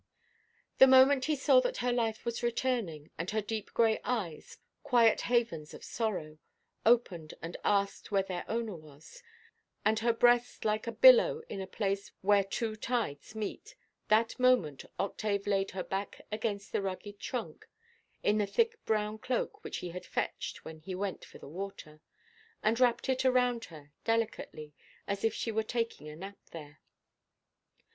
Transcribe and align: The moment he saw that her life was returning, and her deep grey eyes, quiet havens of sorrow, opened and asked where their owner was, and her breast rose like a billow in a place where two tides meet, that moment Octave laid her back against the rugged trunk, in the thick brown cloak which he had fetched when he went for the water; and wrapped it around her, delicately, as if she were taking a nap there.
The 0.79 0.87
moment 0.87 1.25
he 1.25 1.35
saw 1.35 1.59
that 1.59 1.77
her 1.77 1.93
life 1.93 2.25
was 2.25 2.41
returning, 2.41 3.11
and 3.19 3.29
her 3.29 3.39
deep 3.39 3.71
grey 3.71 3.99
eyes, 4.03 4.57
quiet 4.81 5.21
havens 5.29 5.75
of 5.75 5.83
sorrow, 5.83 6.39
opened 6.87 7.35
and 7.39 7.55
asked 7.63 8.09
where 8.09 8.23
their 8.23 8.43
owner 8.49 8.73
was, 8.75 9.21
and 9.85 9.99
her 9.99 10.11
breast 10.11 10.65
rose 10.65 10.69
like 10.71 10.87
a 10.87 10.91
billow 10.91 11.43
in 11.49 11.61
a 11.61 11.67
place 11.67 12.11
where 12.21 12.43
two 12.43 12.75
tides 12.75 13.35
meet, 13.35 13.75
that 14.07 14.39
moment 14.39 14.85
Octave 14.97 15.45
laid 15.45 15.69
her 15.69 15.83
back 15.83 16.19
against 16.31 16.71
the 16.71 16.81
rugged 16.81 17.19
trunk, 17.19 17.67
in 18.23 18.39
the 18.39 18.47
thick 18.47 18.83
brown 18.85 19.19
cloak 19.19 19.63
which 19.63 19.77
he 19.85 19.89
had 19.89 20.07
fetched 20.07 20.65
when 20.65 20.79
he 20.79 20.95
went 20.95 21.23
for 21.23 21.37
the 21.37 21.47
water; 21.47 22.01
and 22.63 22.79
wrapped 22.79 23.07
it 23.07 23.23
around 23.23 23.65
her, 23.65 23.91
delicately, 24.03 24.73
as 25.07 25.23
if 25.23 25.35
she 25.35 25.51
were 25.51 25.61
taking 25.61 26.09
a 26.09 26.15
nap 26.15 26.39
there. 26.49 26.79